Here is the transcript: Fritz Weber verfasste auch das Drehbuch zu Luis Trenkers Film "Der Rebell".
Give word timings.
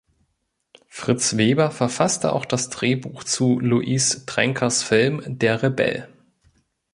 Fritz 0.87 1.37
Weber 1.37 1.69
verfasste 1.69 2.33
auch 2.33 2.45
das 2.45 2.69
Drehbuch 2.71 3.23
zu 3.23 3.59
Luis 3.59 4.25
Trenkers 4.25 4.81
Film 4.81 5.21
"Der 5.27 5.61
Rebell". 5.61 6.09